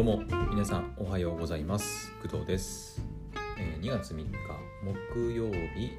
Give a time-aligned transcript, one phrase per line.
[0.00, 2.10] どうも皆さんおはようございます。
[2.22, 3.04] 工藤です、
[3.58, 4.32] えー2月3日
[4.82, 5.92] 木曜日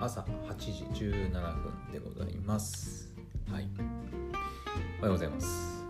[0.00, 3.12] 朝8時17分でございます。
[3.52, 3.68] はい。
[4.98, 5.84] おはようございます。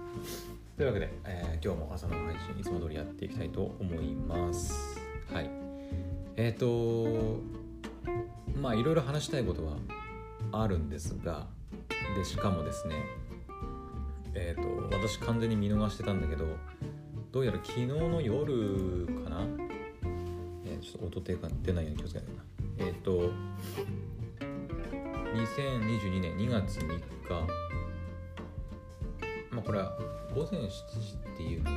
[0.77, 5.01] というわけで、えー今日も朝の配信いつも通りやっていきたいと思います。
[5.33, 5.49] はい。
[6.35, 7.41] えっ、ー、と
[8.61, 9.77] まあいろいろ話したいことは
[10.51, 11.47] あるんですが
[12.17, 12.97] でしかもですね
[14.35, 16.47] えっ、と私完全に見逃してたんだけど
[17.35, 19.45] どうやら昨日の夜かな、
[20.65, 22.45] えーちょっと音出が出ないように気をつけないな
[22.79, 23.33] えっ、と
[25.35, 27.03] 2022年2月3日。
[29.51, 29.99] まあこれは
[30.33, 31.71] 午前7時っていうの？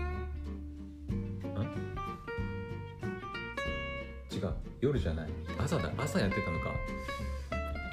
[4.32, 4.54] 違う。
[4.80, 5.30] 夜じゃない。
[5.58, 5.92] 朝だ。
[5.98, 6.72] 朝やってたのか。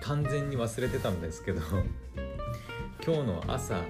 [0.03, 1.63] 完全に忘れてたんですけど。
[3.03, 3.81] 今日の朝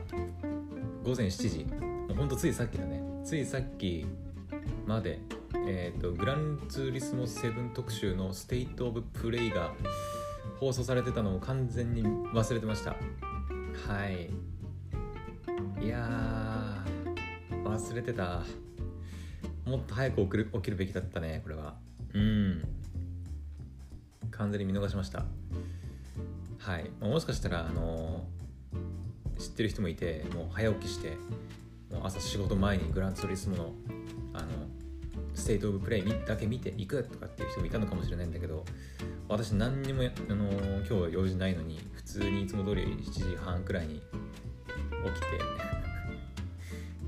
[1.03, 1.67] 午前7時。
[2.15, 3.04] ほんとついさっきだね。
[3.25, 4.05] ついさっき
[4.87, 5.19] まで
[5.67, 9.73] えっ、とグランツーリスモ7特集のステイトオブプレイが
[10.61, 12.91] 放送されてたのを完全に忘れてました。
[12.91, 12.97] は
[14.09, 14.31] い。
[15.83, 16.85] いや
[17.65, 18.43] 忘れてた。
[19.65, 21.77] もっと早く起きる起きるべきだったねこれは。
[22.13, 22.63] うん。
[24.33, 25.25] 完全に見逃しました。
[26.59, 28.27] はい、もしかしたらあの
[29.39, 31.17] 知ってる人もいてもう早起きして
[32.03, 33.73] 朝仕事前にグランツーリスモの
[34.33, 34.49] あの
[35.35, 38.65] ステートオブプレイだけ見ていくとかっていう人もいたのかもしれないんだけど
[39.29, 40.51] 私何にもあの
[40.89, 45.27] 今日用事ないのに普通にいつも通り7時半くらいに起きて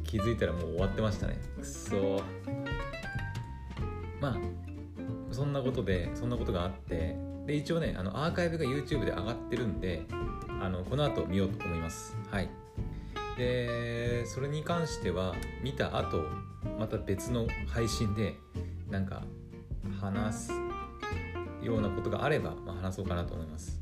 [0.18, 1.38] 気づいたらもう終わってましたね。
[1.58, 2.22] くそ
[4.20, 4.38] まあ
[5.30, 10.06] そんなことでそんなことがあってで一応ねあのアーカイブが YouTube で上がってるんで
[10.60, 12.16] あのこの後見ようと思います。
[12.30, 12.65] はい。
[13.36, 16.24] でそれに関しては見た後
[16.78, 18.34] また別の配信で
[18.90, 19.24] なんか
[20.00, 20.52] 話す
[21.62, 23.80] ようなことがあれば、まあ、話そうかなと思います。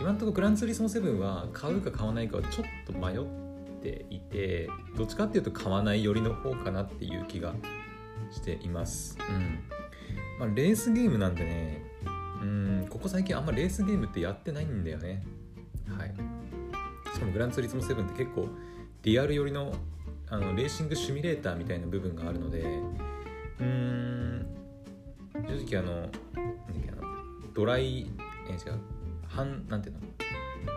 [0.00, 3.22] 今のところグランツーリスモ7は買うか買わないかはちょっと迷っ
[3.80, 7.54] ていてどっちかっていうと買わない寄りの方かなっていう気が
[8.30, 9.16] しています。
[9.28, 9.60] うん。
[10.38, 11.82] まあレースゲームなんでね
[12.42, 15.24] うんここ最近あんまレースゲームってやってないんだよね。
[15.88, 16.14] はい。
[17.14, 18.48] しかもグランツーリスモ7って結構
[19.06, 19.72] リアル寄りの
[20.28, 22.62] あのレーシングシミュレーターみたいな部分があるので
[23.60, 24.46] うん
[25.32, 26.08] 正直あの
[27.54, 28.08] ドライ
[28.50, 28.80] え違う
[29.28, 30.00] ハンなんていうの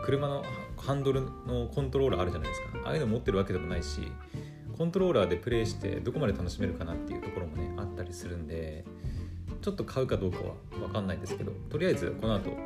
[0.06, 0.44] 車の
[0.78, 2.68] ハンドルのコントローラーあるじゃないですか。
[2.86, 4.12] ああいうの持ってるわけでもないし
[4.78, 8.86] コントローラーでプレイしてどこまで楽しめるかなっていうところもねあったりするんで
[9.60, 12.58] ちょっと買うかどうかは分かんないですけどとりあえずこの後、うん、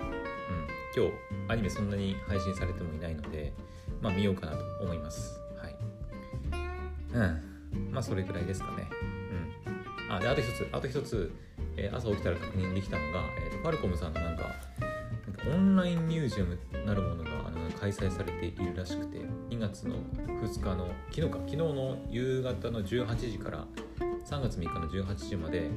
[0.93, 1.05] 今
[1.47, 3.53] 日アニメそんなに配信されてもいないので
[4.01, 5.42] まあ見ようかなと思います。
[7.13, 7.91] うん。
[7.91, 8.87] まあそれくらいですかね。
[10.07, 10.15] うん。
[10.15, 11.31] あであと一つあと一つ、
[11.77, 14.43] えー朝起きたら確認できたのが、えーとファルコムさんのなんか
[15.51, 19.17] オンラインミュージアムなるものがあの開催されているらしくて
[19.49, 19.97] 2月の
[20.41, 23.65] 2日の昨日か昨日の夕方の18時から
[24.25, 25.69] 3月3日の18時まで、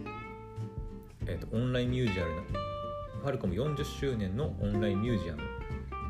[1.26, 2.42] えー、とオンラインミュージアム
[3.22, 5.42] ファルコム40周年のオンラインミュージアム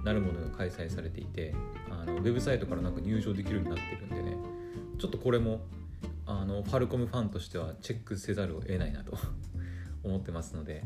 [0.04, 1.54] なるものが開催されていて
[1.90, 4.35] あのウェブサイトからなんか入場できるようになってるんでね。
[4.98, 5.60] ちょっとこれも
[6.26, 9.16] あのファルコムファンとしてはチェックせざるを得ないなと
[10.02, 10.84] 思ってますので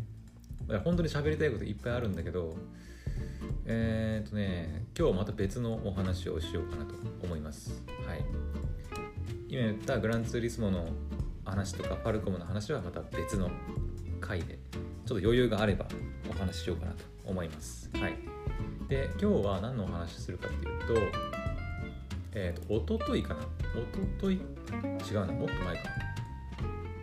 [0.84, 2.56] 本当に喋りたいこといっぱいあるんだけど
[3.64, 7.82] えー、っとね今日はまた別のお話をしようかなと思います。
[8.06, 8.24] はい。
[9.48, 10.90] 今言ったグランツーリスモの
[11.44, 13.50] 話とかファルコムの話はまた別の
[14.20, 14.58] 回で
[15.06, 15.86] ちょっと余裕があれば
[16.28, 17.90] お話ししようかなと思います。
[17.94, 18.14] はい。
[18.88, 21.39] で今日は何のお話しするかっていうと
[22.34, 23.40] えっ、と一昨日かな？
[23.40, 23.46] 一
[24.20, 24.36] 昨日
[25.12, 25.82] 違うなもっと前か。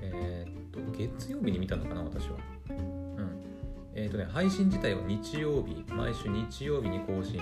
[0.02, 2.38] えっ、と月曜日に見たのかな私は。
[2.70, 3.44] うん。
[3.96, 7.40] えっ、とね配信自体は日曜日毎週日曜日に更新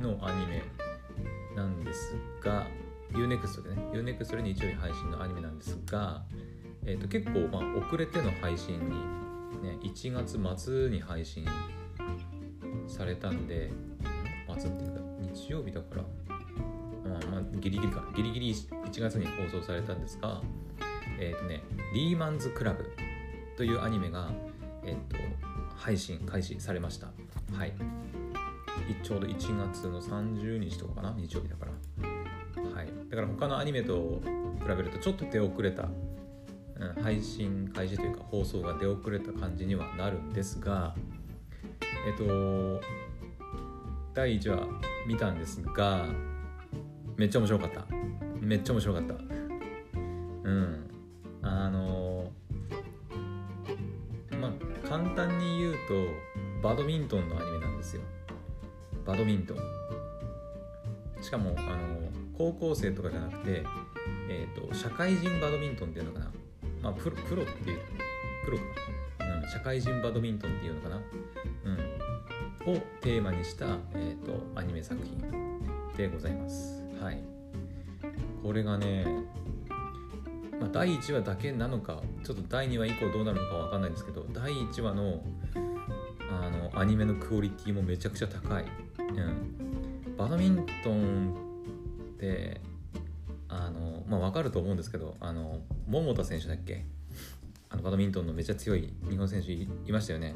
[0.00, 0.62] のアニメ
[1.56, 2.66] なんですが
[3.12, 3.82] UNEXT でね。
[3.92, 6.22] UNEXT で日曜日配信のアニメなんですが、
[6.84, 8.90] えー、と結構まあ遅れての配信に、
[9.62, 11.46] ね、1月末に配信
[12.86, 13.70] されたんで
[14.58, 15.00] 末っていうか
[15.32, 16.04] 日曜日だから
[17.60, 18.04] ギリギリか。
[18.16, 20.40] ギリギリ1月に放送されたんですが
[21.18, 21.62] えっ、とね
[21.94, 22.90] 「リーマンズクラブ」
[23.56, 24.30] というアニメが、
[24.84, 25.16] えっと
[25.76, 27.08] 配信開始されました。
[27.52, 27.72] はい。
[29.02, 31.14] ちょうど1月の30日とかかな？
[31.16, 32.74] 日曜日だから。
[32.74, 32.88] はい。
[33.08, 34.20] だから他のアニメと
[34.60, 35.88] 比べるとちょっと出遅れた、
[36.78, 40.94] うん、配信開始というか放送が出遅れた感じにはなるんですが
[42.06, 42.80] えっと
[44.14, 44.66] 第1話
[45.06, 46.06] 見たんですが
[47.20, 47.84] めっちゃ面白かった。
[48.40, 49.12] めっちゃ面白かった。
[49.12, 50.90] うん。
[51.42, 52.32] あの
[54.40, 58.00] まあ簡単に言うとバドミントンのアニメなんですよ。
[59.04, 59.58] バドミントン。
[61.20, 62.08] しかもあの
[62.38, 63.64] 高校生とかじゃなくて、
[64.30, 66.30] えーと、社会人バドミントンっていうのかな、
[66.80, 67.80] まあ、プロプロっていう
[68.46, 68.64] プロか、
[69.42, 71.02] うん、社会人バドミントンっていうのかな、
[72.66, 75.20] うん、をテーマにした、えーと、アニメ作品
[75.98, 76.79] でございます。
[77.00, 77.22] はい。
[78.42, 79.04] これがね、
[80.58, 85.22] まあ、第1話だけなのかちょっと第2話以降どうなるのかわかんないんですけど第1話の
[86.30, 88.64] あのアニメのクオリティもめちゃくちゃ高い、
[88.98, 89.02] う
[90.10, 91.34] ん、バドミントン
[92.14, 92.60] って
[93.48, 95.58] あのまあ分かると思うんですけどあの
[95.88, 96.84] 桃田選手だっけ？
[97.68, 100.34] あのバドミントンのめちゃ強い日本選手いましたよね。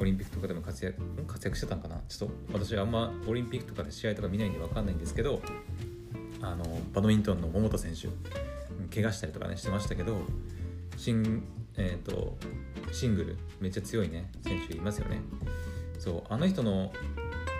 [0.00, 2.00] オリンピックとかでも活躍活躍してたんかな？
[2.08, 5.40] ちょっと私あんまオリンピックとかで試合とか見ないんで分かんないんですけど
[6.42, 8.08] あのバドミントンの桃田選手
[8.94, 10.18] 怪我したりとかねしてましたけど
[10.96, 11.42] シン,、
[11.76, 12.36] えーと、
[12.92, 15.20] シングルめっちゃ強いね選手いますよね。
[15.98, 16.92] そうあの人の、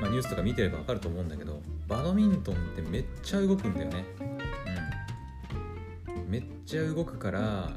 [0.00, 4.04] まあ、ニュースとか見てれば分かると思うんだけどバドミントンってめっちゃ動くんだよね。
[4.19, 6.30] うん。
[6.30, 7.72] めっちゃ動くから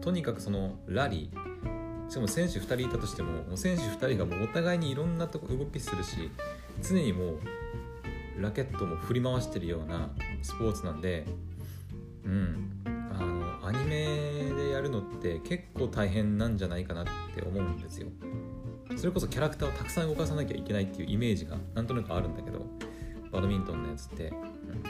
[0.00, 1.41] とにかくそのラリー
[2.12, 6.30] しかも選手2人いたとしてももう選手2人がもうお互いにいろんなとこ動きするし
[6.82, 7.38] 常にもう
[8.38, 10.10] ラケットも振り回してるような
[10.42, 11.24] スポーツなんで
[12.26, 13.24] うんあ
[13.64, 18.08] のアニメでやるのって結構大変なんじゃないかなって思うんですよ。
[18.94, 22.66] それこそキャラクターをたくさん動かさなきゃいけないっていうイメージがなんとなくあるんだけど
[23.30, 24.82] バドミントンのやつって、うん、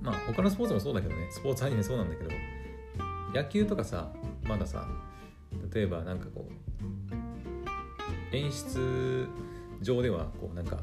[0.00, 2.30] まあ他のスポーツもそうだけどねスポーツアニメそうなんだけど
[3.34, 4.10] 野球とかさ
[4.44, 4.88] まださ
[5.74, 6.48] 例えばなんかこ
[8.32, 9.28] う演出
[9.82, 10.78] 上ではこうなんか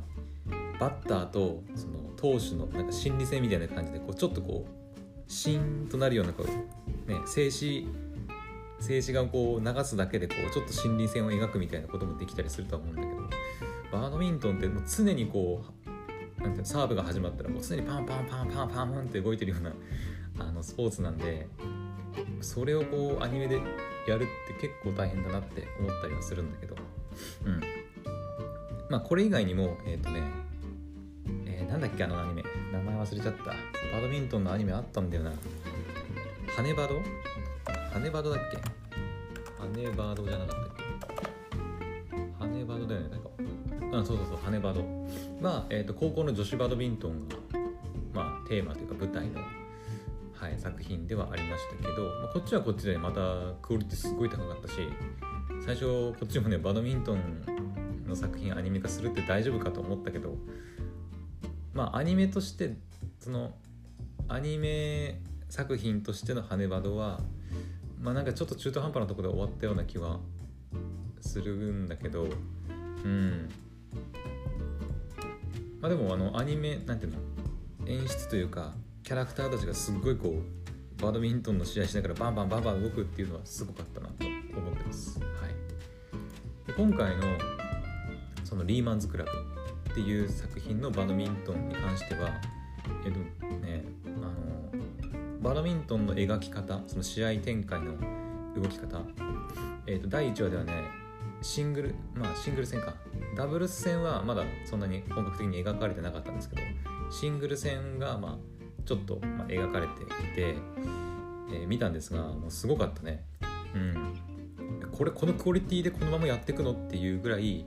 [0.79, 7.87] バッターとその投手のなんか心理戦みたいな感じでこうちょっとこうシーンとなるようなこう、ね、静止
[8.79, 15.63] 静止画をこう流すだけでこうちょっと心理戦を描くみたいなこともできたりするとは思うんだけどバドミントンってもう常にこ
[16.39, 19.73] うなんていうサーブが始まったらもう常にパンパンパンパンパンパンって動いてるような
[20.39, 21.47] あのスポーツなんで
[22.41, 23.61] それをこうアニメで
[24.07, 26.75] やるって結構大変だなって思ったりはするんだけど。
[27.45, 27.61] うん。
[28.89, 30.23] まあこれ以外にもえっ、ー、とね
[31.45, 32.43] えー、なんだっけあのアニメ。
[32.71, 33.43] 名前忘れちゃった。
[33.45, 35.31] バドミントンのアニメあったんだよな。
[36.55, 36.95] ハネバド？
[37.93, 38.57] ハネバドだっけ？
[39.59, 42.17] ハネバドじゃなかったっけ？
[42.39, 43.09] ハネバドだよね。
[43.09, 43.29] なんか
[43.99, 44.81] あそうそうそうハネバド。
[45.41, 47.35] は、えーと、高校の女子バドミントンが、
[48.13, 49.41] まあ、テーマというか舞台の、
[50.41, 53.21] はい、作品ではありましたけど、まあ、こっちはこっちでまた
[53.61, 54.73] クオリティすごい高かったし
[55.63, 57.45] 最初こっちもねバドミントン
[58.07, 60.33] の作品アニメ化するって大丈夫かと思ったけど
[61.75, 62.73] まあアニメとして
[63.19, 63.53] その
[64.29, 67.19] アニメ作品としての羽バドは
[68.01, 70.19] まあなんかちょっと中途半端なところで終わったような気は
[71.19, 73.47] するんだけどうん。
[75.79, 77.19] まあでもあのアニメなんていうの
[77.87, 78.73] 演出というか
[79.11, 84.25] キャラクターたちがすっごいこうバドミントンの試合しながらバンバンバンバン動くっていうのはすごかったなと
[84.57, 85.19] 思ってます。
[85.19, 87.23] はい、で今回の
[88.45, 89.31] そのリーマンズクラブ
[89.91, 92.29] っていう作品のバドミントンに関しては
[93.05, 93.19] えっと
[93.57, 94.31] ねあの
[95.41, 97.95] バドミントンの描き方その試合展開の
[98.55, 99.01] 動き方
[99.87, 100.71] えっと第1話ではね
[101.41, 102.95] シングルまあシングル戦か
[103.35, 106.61] ダブルス戦はまだそんなに本格的に描かれてなかったんですけど
[107.11, 110.55] シングル戦がまあちょっとま描かれていて、
[111.53, 113.23] えー、見たんですがもうすごかったね。
[113.75, 114.15] うん。
[114.91, 117.65] これこのクオリティでこのままやっていくのっていうぐらい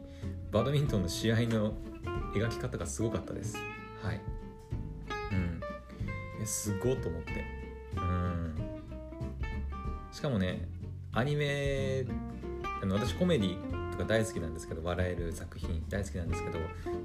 [0.51, 1.75] バドミントンの試合の
[2.35, 3.57] 描き方がすごかったです。
[4.03, 4.21] はい。
[5.33, 5.61] うん。
[6.43, 7.45] えすごっと思って。
[7.97, 8.55] うん。
[10.13, 10.69] しかもね
[11.13, 12.05] アニメ
[12.83, 16.59] あの私コメディとか大好きなんですけど笑える作品大好きなんですけど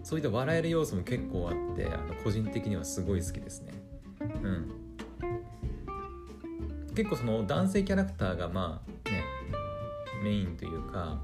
[0.03, 3.73] そういった笑える要素も結構あってあの個人的にはすごい好きですね。
[4.43, 4.79] うん。
[6.95, 9.23] 結構その男性キャラクターがまあね
[10.21, 11.21] メインというか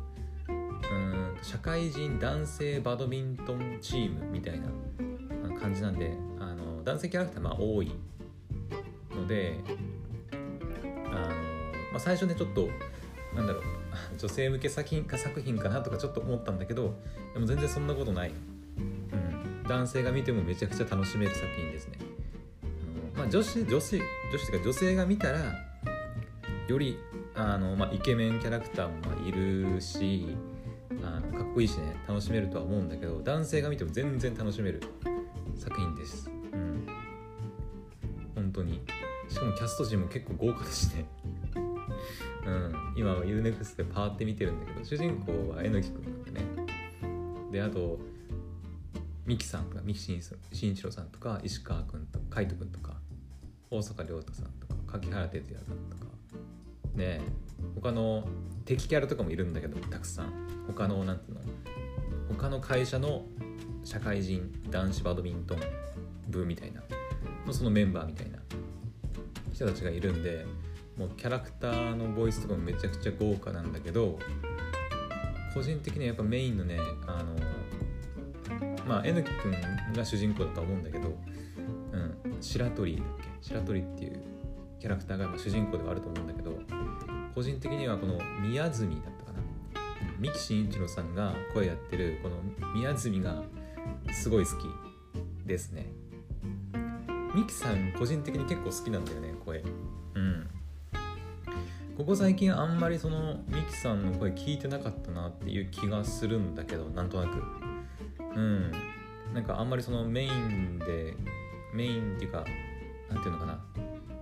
[0.47, 4.67] うん社会人男性バドミントンチームみたいな
[5.59, 7.91] 感じなんであの男性キャラクターまあ多い
[9.13, 9.59] ので
[11.07, 11.27] あの、
[11.91, 12.69] まあ、最初ねちょっと
[13.35, 13.63] なんだろう
[14.17, 16.95] 女性向け作品か作品かなとかちょっと思ったんだけど
[17.33, 18.31] でも全然そんなことない、
[18.77, 21.97] うん、男性が見てもめちゃくちゃ楽しめる作品ですね、
[23.25, 25.39] あ女子女子女子とか女性が見たら
[26.67, 26.97] より
[27.33, 30.37] あの、まあ、イケメンキャラクターもいるし
[31.03, 34.81] あのかっこいいしね楽しめるとは思うんだけど男性が見ても全然楽しめる
[35.55, 36.29] 作品です。
[36.51, 36.85] うん。
[38.35, 38.81] 本当に。
[39.29, 41.05] しかもキャスト陣も結構豪華でして
[42.45, 42.73] うん。
[42.95, 46.41] 今は UNEXT でパーって見てるんだけど主人公は榎木君なんでね。
[47.51, 47.99] であと
[49.25, 50.19] ミキさんとか三木慎
[50.71, 52.94] 一郎さんとか石川君とか海斗君とか
[53.75, 56.05] 大阪亮太さんとか柿原哲也さんとか。
[56.95, 57.21] ね
[57.75, 58.27] 他の
[58.65, 60.33] 敵キャラとかもいるんだけどたくさん。
[60.67, 61.41] 他のなんていうの？
[62.37, 63.25] 他の会社の
[63.83, 65.59] 社会人男子バドミントン
[66.29, 66.81] 部みたいな。
[67.45, 68.39] のそのメンバーみたいな。
[69.53, 70.45] 人たちがいるんで
[70.97, 74.19] もうキャラクターのボイスとかもめちゃくちゃ豪華なんだけど
[75.53, 76.77] 個人的にはやっぱメインのね
[77.07, 77.35] あの
[78.85, 79.55] まあ榎木君
[79.95, 81.17] が主人公だとは思うんだけど、
[81.93, 84.19] うん、白鳥だっけ白鳥っていう
[84.79, 86.57] キャラクターが主人公ではあると思うんだけど
[87.35, 89.39] 個人的にはこの宮住だったかな。
[90.19, 92.37] 三木真一郎さんが声やってるこの
[92.73, 93.43] 宮住が
[94.13, 94.65] すごい好き
[95.45, 95.87] ですね。
[97.35, 99.63] ミキさん個人的に結構好きなんだよね声。
[100.15, 100.49] うん。
[101.97, 107.43] ここ最近あんまりそのミキさんの声聞いてなかったなっていう気がするんだけどなんとなく。
[108.35, 108.71] うん。
[109.33, 111.15] なんかあんまりそのメインで
[111.73, 112.45] メインっていうか
[113.15, 113.59] なんていうのかな。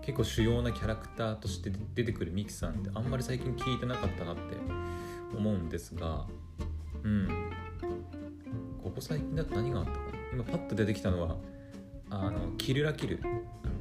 [0.02, 4.42] 結構主要なキャラクターとして出てくるミキさんってあんまり最近聞いてなかったなって
[5.36, 6.26] 思うんですが
[7.04, 7.28] うん。
[8.84, 9.98] ここ最近だと何があったか
[10.34, 11.38] 今パッと出てきたのは
[12.10, 13.20] あのキルラキル。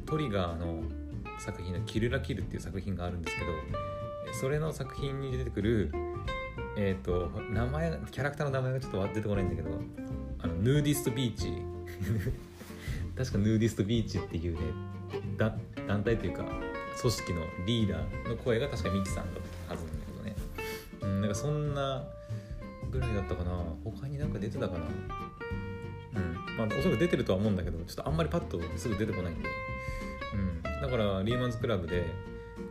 [0.07, 0.83] トリガーの
[1.39, 3.53] 作品の「キルラキル」っていう作品があるんですけど
[4.35, 5.91] それの作品に出てくる
[6.77, 9.71] えっ、ー、と名前キャラクターの名前がちょっと出てこないんだけど
[10.41, 11.51] あのヌーディストビーチ。
[13.17, 14.61] 確かヌーディストビーチっていうね
[15.87, 16.45] 団体というか
[17.01, 20.37] 組織のリーダーの声が確かミキさんだったはずなんだけどね。
[21.01, 22.05] うんなんかそんな
[22.91, 23.53] ぐらいだったかな。
[23.85, 24.85] 他になんか出てたかな。
[26.17, 29.49] うんまあおそらく出てるとは思うんだけどちょっとあんまりパッとすぐ出てこないんで。
[30.35, 32.07] うんだからリーマンズクラブで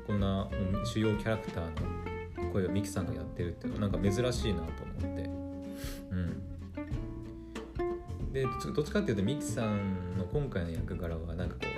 [0.05, 0.47] こんな
[0.85, 1.63] 主要キャラクター
[2.43, 5.29] の声をミキさんがやってるっていうのはなんか珍しいなと思って。
[6.11, 6.41] うん。
[8.31, 11.70] でどっちかっていうとミキさんの今回の役柄はなんかこう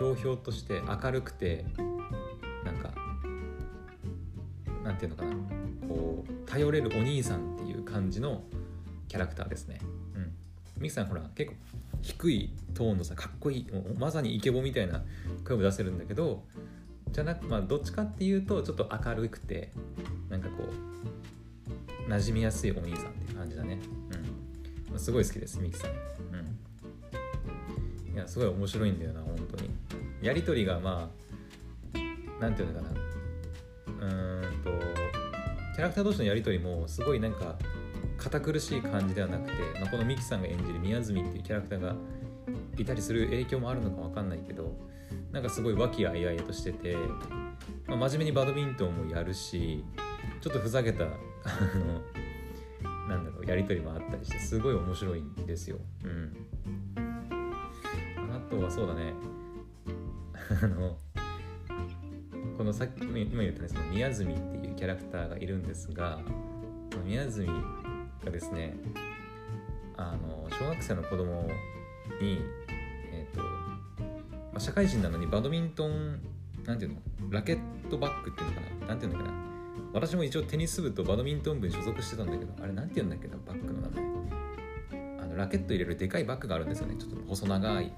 [0.00, 1.62] ひょうひょうとして明るくて
[2.64, 2.90] なんか
[4.82, 5.36] なんていうのかな
[5.86, 8.42] こう頼れるお兄さんっていう感じの
[9.08, 9.78] キャラクターですね。
[10.14, 10.32] うん、
[10.78, 11.56] ミキさんほら結構
[12.00, 13.66] 低いトーンのさかっこいい
[13.98, 15.04] まさにイケボみたいな
[15.46, 16.44] 声も出せるんだけど
[17.12, 19.70] じゃなくまあどっちかっていうとちょっと明るくて
[20.30, 20.64] なんかこ
[22.08, 23.78] う馴染みやすいお兄さんっていう感じだね。
[24.92, 25.90] うん、すごい好きですミキさん。
[25.90, 25.94] う
[28.12, 29.68] ん、いやすごい面白いんだよな本当に。
[30.22, 31.10] やり取りがま
[31.94, 33.00] あなんていうのかな。
[34.00, 34.70] うんと
[35.74, 37.56] キャラクター同士のやり取りもすごいなんか
[38.16, 41.94] 堅苦しい感じではなくて、まあ、このミキさんが演じる宮澄っていうキャラクターが
[42.78, 44.74] いたりする影響もあるのか分かんないけど
[45.32, 46.96] なんかすごい和気あいあいとしてて、
[47.86, 49.84] まあ、真面目にバドミントンもやるし
[50.40, 51.14] ちょっとふざけたあの
[53.08, 55.78] なんだろうやり取りもあったりしてすごい面白いんですよ。
[56.04, 56.36] うん、
[58.32, 59.12] あとはそうだね。
[60.50, 60.96] あの
[62.58, 66.20] このさっき今言ったねその宮澄っていうキャラクターがいるんですが
[67.04, 67.46] 宮澄
[68.24, 68.76] がですね
[69.96, 71.48] あの小学生の子供
[72.20, 72.40] に
[73.12, 76.20] えっ、ー、と、まあ、社会人なのにバドミントン
[76.64, 79.32] なんていうのラケットバッグっていうのかななんていうのかな
[79.92, 84.10] 私も一応テニス部とバドミントン部に所属してたんだけどあれなんて言うんだっけなバッグの名前。
[85.20, 86.96] あのラケット入れるでかいバッグがあるんですよね。
[86.96, 87.92] ちょっと細長い。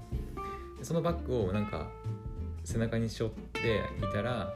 [0.81, 1.89] そのバッグをなんか
[2.63, 4.53] 背中に背負っていたら、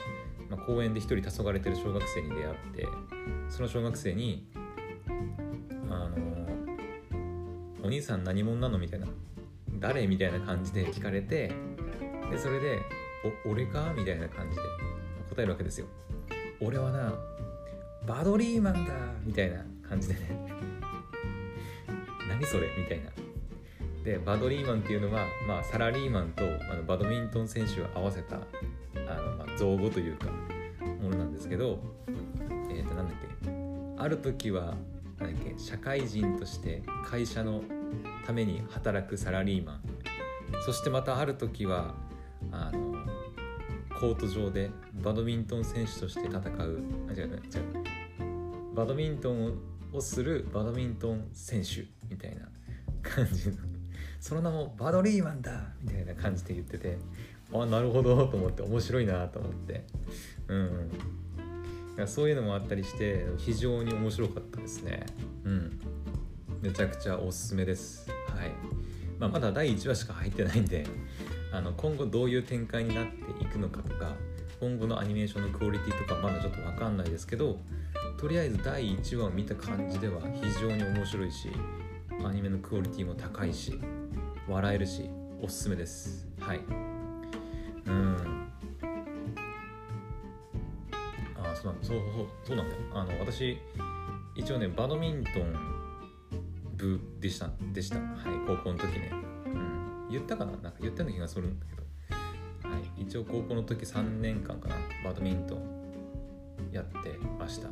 [0.49, 2.87] まあ、公園で一人黄昏てる小学生に出会って
[3.49, 4.47] その小学生に
[5.89, 6.17] 「あの
[7.83, 9.07] お兄さん何者なの?」みたいな
[9.79, 11.51] 「誰?」みたいな感じで聞かれて
[12.31, 12.79] でそれで
[13.45, 14.61] 「お俺か?」みたいな感じで
[15.29, 15.87] 答えるわけですよ。
[16.59, 17.13] 俺はな
[18.07, 20.47] バドリーマンだみたいな感じでね
[22.27, 23.11] 何それみたいな
[24.07, 28.39] でバドリーマンっていうのは、まあ、サラリーマンとあのバドミントン選手を合わせたあ
[29.15, 30.27] の、まあ、造語というか
[31.01, 31.77] ものなんですけど
[32.69, 33.51] え、ー、となんだっけ。
[33.97, 34.75] ある時は
[35.19, 37.61] なんだっけ社会人として会社の
[38.25, 39.81] ために働くサラリーマン。
[40.65, 41.93] そしてまたある時は
[42.53, 42.95] あの
[43.99, 44.71] コート上で
[45.03, 46.41] バドミントン選手として戦う。
[47.09, 47.41] あ違う違う。
[48.73, 49.57] バドミントン
[49.91, 52.47] をするバドミントン選手みたいな
[53.01, 53.66] 感じの
[54.19, 56.97] その名もバドリーマンだみたいな感じで言ってて
[57.53, 59.83] あなるほどと思って面白いなと思って。
[60.47, 60.91] うん
[62.05, 65.03] そういうのもあったりして非常に面白かったですね。
[65.43, 65.79] うん。
[66.61, 68.07] めちゃくちゃおすすめです。
[68.37, 68.51] はい、
[69.19, 70.85] まあ、まだ第1話しか入ってないんで
[71.51, 74.15] あの今後どういう展開になっていくのかとか
[74.59, 77.59] 今後のアニメーションのクオリティとかまだちょっと分かんないですけど
[78.17, 81.49] とりあえず第1話を見た感じでは非常に面白いし
[82.25, 83.79] アニメのクオリティも高いし
[84.47, 85.09] 笑えるし
[85.41, 86.27] おすすめです。
[86.39, 86.59] はい。
[87.85, 88.47] うん。
[91.35, 92.81] あそうなんそうそうそうなんだよ。
[92.93, 93.57] あの私
[94.35, 95.53] 一応ねバドミントン
[96.75, 97.97] 部でしたでした。
[97.97, 98.05] はい
[98.47, 99.11] 高校の時ね、
[99.45, 100.51] うん、言ったかな？
[100.53, 105.61] なんか言ったような気がするんだけど、はい、一応高校の時3年間かなバドミントン
[106.71, 107.69] やってました。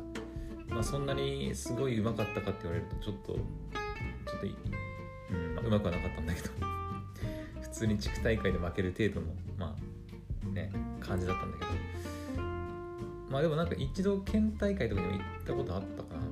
[0.68, 4.46] まあそんなにすごい上手かったかって言われるとちょっとちょっと、
[5.30, 6.48] うんまあ、上手くはなかったんだけど。
[7.76, 9.26] 通に地区大会で負ける程度の
[9.58, 11.70] まあね感じだったんだけど。
[13.30, 16.22] まあでもなんか一度県大会とかにも行ったことあったかな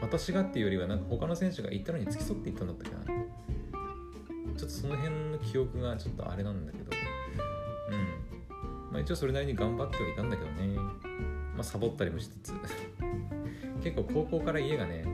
[0.00, 3.22] 私がっていうよりはなんか他の選手が行ったのに付き添って行ったんだったっけな。
[4.56, 6.84] ちょっとその辺の記憶がちょっとあれなんだけど。
[7.90, 8.92] うん。
[8.92, 10.76] まあ一応それなりに頑張ってはいたんだけどね。
[10.76, 12.54] まあサボったりもしつつ。
[13.82, 15.04] 結構高校から家がね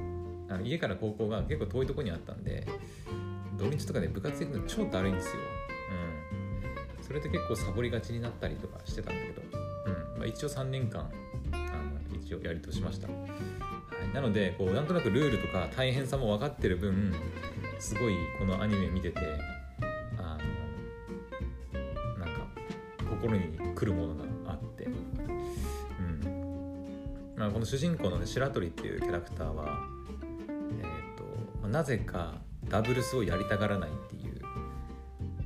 [0.48, 2.66] あの家から高校が結構遠いとこにあったんで
[3.58, 5.32] 土日とかで部活行くの超だるいんですよ。
[7.00, 7.04] うん。
[7.04, 9.42] それで結構サボりがちになったりとかしてたんだけど。
[9.86, 10.18] うん。
[10.18, 11.10] まあ一応3年間
[11.52, 13.08] あの一応やりとしました。
[14.14, 17.12] なのでこうなんとなくルールとか大変さも分かってる分
[17.78, 19.18] すごいこのアニメ見てて
[20.16, 20.38] あ
[22.16, 22.46] のなんか
[23.10, 24.84] 心に来るものがあって。
[24.84, 24.94] うん。
[27.36, 29.80] まあこの主人公のね白鳥っていうキャラクターは
[30.80, 34.40] えっ、ー、となぜかダブルスをやりたがらないっていう、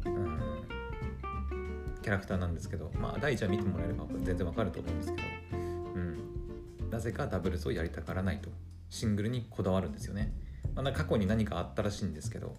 [0.06, 0.40] うん、
[2.02, 5.28] キャラクターなんですけどまあ第1話見てもらえれば全然わかると思うんですけど
[5.94, 6.18] うん。
[6.90, 8.50] なぜかダブルスをやりたがらないと
[8.90, 10.32] シングルにこだわるんですよね、
[10.74, 12.56] まあ、過去に何かあったらしいんですけど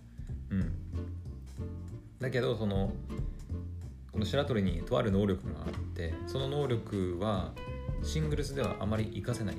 [0.50, 0.74] うん。
[2.20, 2.94] だけどその
[4.12, 7.52] この白鳥にとある能力があってその能力は
[8.04, 9.56] シングルスではあまり活かせない。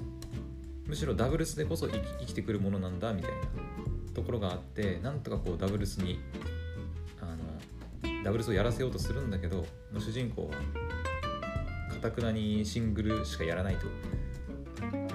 [0.87, 3.63] むしろダブルスでこそ生きてくるものなんだみたいな。
[4.14, 6.20] ところがあってなんとかこうダブルスに
[7.20, 7.37] あの
[8.24, 9.66] ダブルスをやらせようとするんだけど
[9.98, 10.55] 主人公は
[11.90, 13.87] かたくなにシングルしかやらないと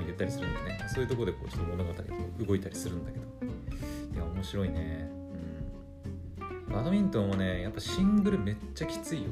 [0.05, 0.79] 言ったりするんでね。
[0.93, 2.03] そういうとこでこうちょっと物語が
[2.45, 3.25] 動いたりするんだけど。
[4.15, 5.07] いや面白いね。
[6.69, 6.73] うん。
[6.73, 9.29] バドミントンはねやっぱシングルめっちゃきついよ。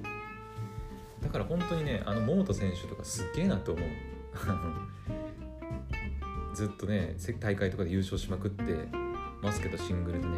[1.22, 3.88] だから本当にねあの桃田選手とかすっげえなと思う。
[6.58, 8.64] ずっとね大会とかで優勝しまくって
[9.48, 10.34] ますけどシングルでね。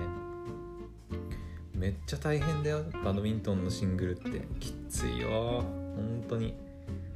[1.73, 4.45] めっちゃ大変だよバドミントンのシングルって。
[4.59, 5.63] きついよ
[5.95, 6.53] 本当に。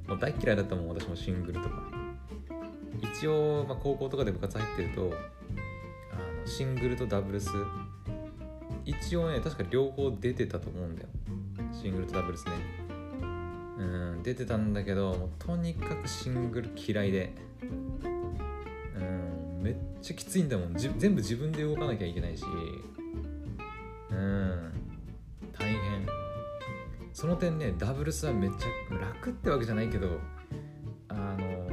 [0.07, 1.83] もう大嫌いだったもん私もシングルとか。
[2.99, 5.11] 一応、まあ、高校とかで部活入ってると
[6.11, 7.49] あのシングルとダブルス。
[8.85, 11.09] 一応ね確か両方出てたと思うんだよ。
[11.71, 12.53] シングルとダブルスね。
[13.77, 17.35] うん出てたんだけどもうとにかくシングル嫌いで。
[19.63, 20.75] めっちゃきついんだもん。
[20.75, 22.43] 全部自分で動かなきゃいけないし。
[24.11, 24.73] うん。
[25.57, 26.23] 大変。
[27.13, 30.19] その点ねダブルスはめっちゃ楽ってわけじゃないけど
[31.07, 31.69] あの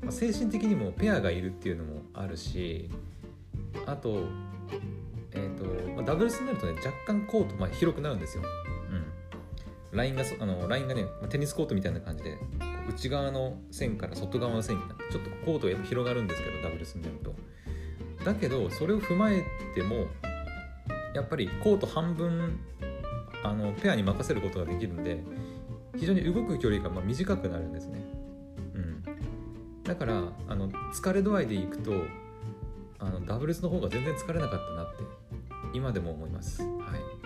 [0.00, 2.88] まあ、精神的にもペアがいるっていうのもあるし
[3.84, 4.22] あと,、
[5.32, 8.44] えーとまあ、ダブルスになるとね若干コート、まあ、広くなるんですよ。
[9.92, 12.38] うん、ラインがあのラインがね、まあ、テニスコートみたいな感じで。
[12.88, 17.34] 内側の線から外側の線になってちょっとコートが広がるんですけどダブルスになると。
[18.24, 20.06] だけどそれを踏まえても
[21.14, 22.58] やっぱりコート半分
[23.42, 25.22] あのペアに任せることができるんで
[25.96, 28.04] 非常に動く距離がま短くなるんですね。
[28.74, 29.02] うん
[29.84, 31.92] だからあの疲れ度合いでいくと
[32.98, 35.02] あのダブルスの方が全然疲れなかったなって
[35.72, 37.18] 今でも思いますはい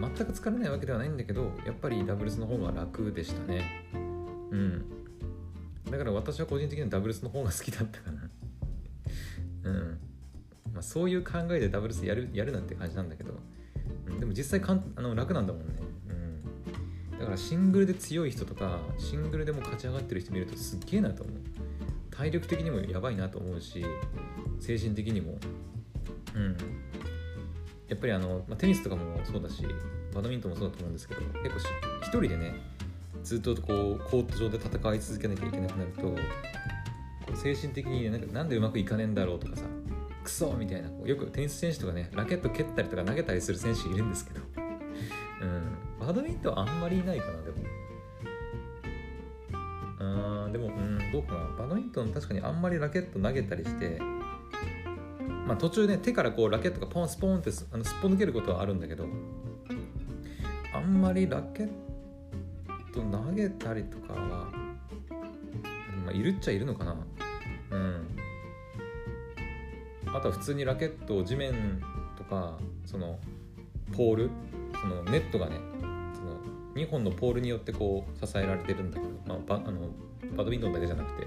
[0.00, 3.85] 全く疲れないわけではないんだけどやっぱりダブルスの方が楽でしたね
[4.50, 4.84] うん。
[5.90, 8.30] だから私は個人的にはダブルスの方が好きだったかな。
[9.64, 9.98] うん。
[10.72, 13.34] まあ、そういう考えでダブルスやるやるなんて感じなんだけど、
[14.06, 15.74] うん、でも実際かんあの楽なんだもんね。
[17.10, 17.18] うん。
[17.18, 21.36] だからシングルで強い人とかシングルでも勝ち上がってる人見るとすっげえなと思う。
[22.10, 23.84] 体力的にもやばいなと思うし
[24.60, 25.38] 精神的にも。
[26.34, 26.56] うん。
[27.88, 29.64] やっぱりあの、まあ、テニスとかもそうだし
[30.12, 31.60] バドミントンもそうだと思うんですけど結構
[32.02, 32.54] 一人でね
[33.26, 36.14] ずっとこうコート上で戦い続けなきゃいけなくなるとこ
[37.34, 39.64] う精神的になんかなんでうまくいかねえんだろうとかさ
[40.22, 44.40] クソみたいなよくテニス選手とかねラケット蹴ったりとか投げたりする選手いるんですけど、
[45.42, 47.56] うん、バドミントンあんまりいないかなでも。
[49.98, 51.40] あでもうんどうかな。
[51.58, 53.98] バドミントン確かにあんまりラケット投げたりして
[55.46, 59.06] まあ途中ね手からこうラケットがポンスポンってあのすっぽ抜けることはあるんだけど
[60.72, 61.85] あんまりラケット
[62.96, 64.18] ト投げたりとかは、
[66.04, 66.96] まあ、いるっちゃいるのかな。
[67.70, 68.06] うん。
[70.14, 71.82] あとは普通にラケットを地面
[72.16, 72.56] とか
[72.86, 73.18] その
[73.92, 74.30] ポール
[74.80, 75.56] そのネットがね
[76.14, 76.40] その
[76.74, 79.90] 2本のポールによってこう支えられてるんだけど、まあ、バあの
[80.34, 81.26] バドミントンだけじゃなくて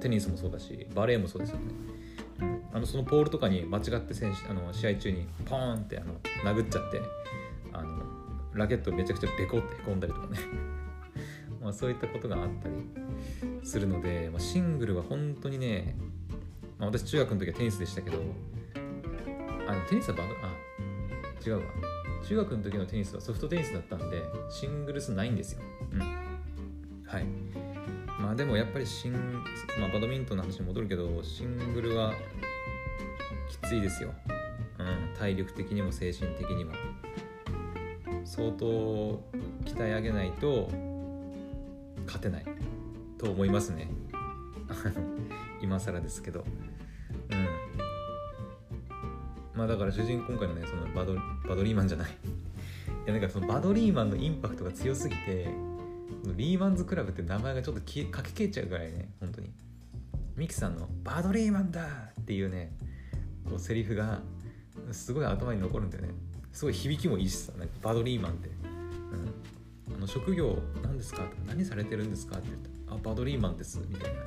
[0.00, 1.62] テニスもそうだしバレーもそうですよね、
[2.72, 7.00] あのそのポールとかに間違って選手あの試合中にポーンってあの殴っちゃって
[7.72, 8.02] あの
[8.54, 10.79] ラケットめちゃくちゃベコってへこんだりとかね。
[11.60, 12.74] まあそういったことがあったり
[13.62, 15.94] するので、まあ、シングルは本当にね、
[16.78, 18.18] まあ、私中学の時はテニスでしたけど
[19.68, 20.70] あのテニスはバドあ
[21.46, 21.62] 違うわ。
[22.26, 25.62] 中学の時のテニスはソフトテニスだったんでシングルスないんですよ。
[25.92, 26.00] うん。
[27.06, 27.24] はい。
[28.20, 29.12] まあでもやっぱりシン、
[29.78, 32.12] まあ、バドミントンの話に戻るけどシングルは
[33.48, 34.12] きついですよ、
[34.78, 36.72] うん、体力的にも精神的にも。
[38.24, 38.66] 相当
[39.64, 40.68] 鍛え上げないと
[42.20, 42.44] 勝てない。
[43.18, 43.90] と思いますね。
[45.62, 46.44] 今更ですけど。
[47.30, 47.46] うん。
[49.54, 51.14] まあだから主人公今回のねそのバド
[51.48, 52.10] バドリーマンじゃない。
[52.10, 52.12] い
[53.06, 55.48] やなんかそのバドリーマンのインパクトが強すぎて
[56.36, 59.50] リーマンズクラブって名前がちょっときかけ消えちゃうぐらいね本当に。
[60.36, 62.72] ミキさんの「バドリーマンだ!」っていうね
[63.44, 64.22] こうセリフが
[64.92, 66.10] すごい頭に残るんだよね。
[66.52, 68.50] すごい響きもいいしさなんかバドリーマンって、
[70.12, 71.22] 職業何ですか？
[71.46, 72.38] 何されてるんですか？
[72.38, 74.20] って言ったら「あバドリーマンです」みたいな、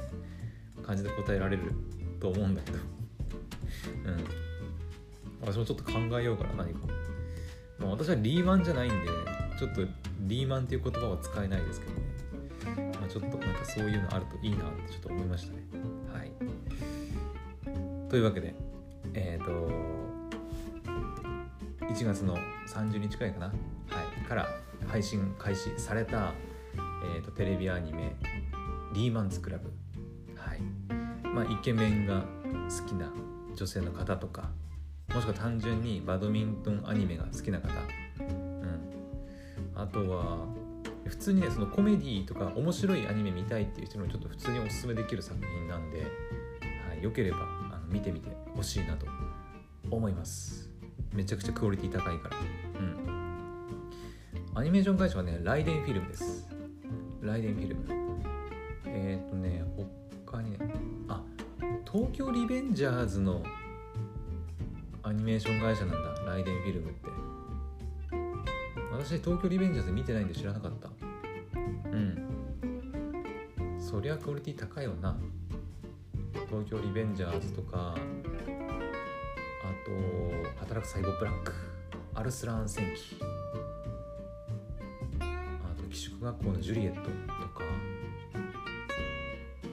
[0.84, 1.64] 感じで答えられる
[2.20, 2.78] と思うんだけど。
[4.06, 4.44] うん。
[5.46, 6.80] 私もちょっと考えようかな何か、
[7.78, 8.96] まあ、私はリーマンじゃないんで
[9.60, 9.82] ちょっと
[10.22, 11.92] リーマンっていう言葉は使えないですけど
[12.82, 15.64] ね、まあ、ちょっとなんかそういうのあるといいなってちょっと思いましたね。
[16.14, 16.32] はい。
[18.10, 18.56] というわけで
[19.14, 19.70] えっ、ー、と
[21.88, 23.54] 1月の30日くらいかな、は
[24.24, 24.48] い、から
[24.88, 26.34] 配信開始された、
[27.16, 28.16] えーと、テレビアニメ
[28.94, 29.72] 「リーマンズクラブ」
[30.36, 30.62] はい。
[31.24, 33.12] まあ、イケメンが好きな
[33.56, 34.52] 女性の方とか
[35.14, 37.70] もしくは単純にバドミントンアニメが好きな方。
[38.20, 38.90] うん。
[39.76, 40.48] あとは
[41.06, 46.06] 普通にねそのコメディとか面白いアニメ見たいっていう人にもちょっと普通におすすめできる作品なんで、は
[47.00, 49.06] い、よければあの見てみてほしいなと
[49.92, 50.72] 思います。
[51.12, 52.63] めちゃくちゃクオリティ高いから。
[54.56, 56.48] アニメーション会社はねライデンフィルムです。
[57.22, 57.86] ライデンフィルム。
[58.86, 59.64] えっ、とね
[60.26, 60.60] 他にね
[61.08, 61.24] あ
[61.92, 63.42] 東京リベンジャーズの
[65.02, 66.22] アニメーション会社なんだ。
[66.26, 67.10] ライデンフィルムって。
[68.92, 70.90] 私東京リベンジャーズ見てないんで知らなかった。
[71.92, 72.20] うん。
[73.80, 75.18] そりゃクオリティ高いよな。
[76.48, 77.98] 東京リベンジャーズとかあ
[79.84, 79.92] と
[80.60, 81.54] 働く細胞ブラック。
[82.14, 83.33] アルスラン戦記。
[86.24, 87.64] 学校のジュリエットとか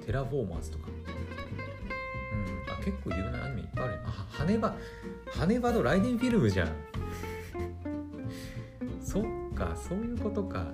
[0.05, 0.89] テラフォーマーズとか。
[0.89, 1.01] うん
[2.73, 4.75] あ結構有名なアニメいっぱいあるあ羽場
[5.33, 6.69] 羽場のライデンフィルムじゃん。
[9.01, 10.67] そっかそういうことか。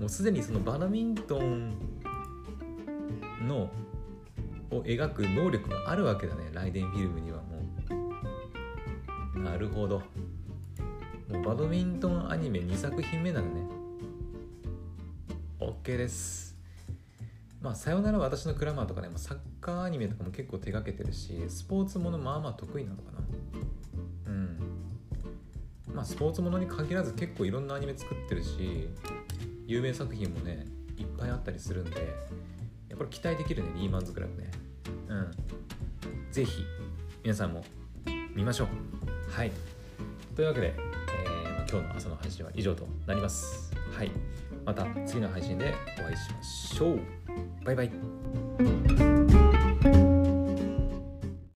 [0.00, 1.74] もうすでにそのバドミントン
[3.46, 3.70] の
[4.70, 7.62] を描く能力があるわけだねライデンフィルムにはも
[9.36, 9.40] う。
[9.40, 10.02] なるほど。
[11.28, 13.83] もうバドミントンアニメ2作品目なのね。
[15.82, 16.56] OK です。
[17.60, 23.18] まあさよなら私のクラマーとかねサッカーアニメとかも結構手がけてるしスポーツものまあまあ得意なのかな。
[24.26, 24.58] うん。
[25.94, 28.88] まあ、スポーツものに限らず結構いろんなアニメ作ってるし
[29.66, 30.66] 有名作品もね
[30.98, 31.96] いっぱいあったりするんで
[32.88, 34.50] やっぱり期待できるねリーマンズクラブね。
[35.08, 35.30] うん。
[36.30, 36.64] 是非
[37.22, 37.64] 皆さんも
[38.34, 38.68] 見ましょう。
[39.30, 39.52] はい。
[40.36, 40.74] というわけで、
[41.26, 43.72] えー、今日の朝の配信は以上となります。
[43.96, 44.10] はい。
[44.64, 47.00] また次の配信でお会いしましょう。
[47.64, 48.43] バイバイ。